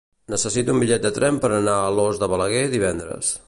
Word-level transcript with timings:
Necessito 0.33 0.73
un 0.75 0.79
bitllet 0.83 1.03
de 1.03 1.11
tren 1.19 1.37
per 1.43 1.51
anar 1.59 1.77
a 1.83 1.91
Alòs 1.91 2.25
de 2.25 2.33
Balaguer 2.33 2.65
divendres. 2.77 3.35